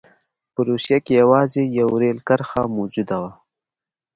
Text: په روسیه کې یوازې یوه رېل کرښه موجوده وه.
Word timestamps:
په 0.53 0.59
روسیه 0.69 0.97
کې 1.05 1.13
یوازې 1.21 1.61
یوه 1.79 1.95
رېل 2.01 2.19
کرښه 2.27 2.61
موجوده 2.75 3.17
وه. 3.21 3.31